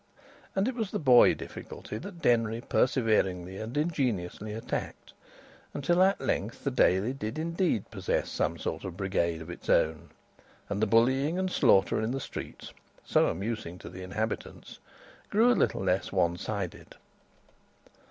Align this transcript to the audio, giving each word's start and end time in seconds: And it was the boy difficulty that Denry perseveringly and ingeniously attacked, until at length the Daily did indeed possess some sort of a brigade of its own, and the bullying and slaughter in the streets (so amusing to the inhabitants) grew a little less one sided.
And 0.55 0.67
it 0.67 0.73
was 0.73 0.89
the 0.89 0.97
boy 0.97 1.35
difficulty 1.35 1.99
that 1.99 2.23
Denry 2.23 2.59
perseveringly 2.59 3.57
and 3.57 3.77
ingeniously 3.77 4.51
attacked, 4.51 5.13
until 5.75 6.01
at 6.01 6.19
length 6.19 6.63
the 6.63 6.71
Daily 6.71 7.13
did 7.13 7.37
indeed 7.37 7.91
possess 7.91 8.27
some 8.31 8.57
sort 8.57 8.83
of 8.83 8.93
a 8.93 8.97
brigade 8.97 9.43
of 9.43 9.51
its 9.51 9.69
own, 9.69 10.09
and 10.69 10.81
the 10.81 10.87
bullying 10.87 11.37
and 11.37 11.51
slaughter 11.51 12.01
in 12.01 12.09
the 12.09 12.19
streets 12.19 12.73
(so 13.05 13.27
amusing 13.27 13.77
to 13.77 13.89
the 13.89 14.01
inhabitants) 14.01 14.79
grew 15.29 15.51
a 15.51 15.53
little 15.53 15.83
less 15.83 16.11
one 16.11 16.35
sided. 16.35 16.95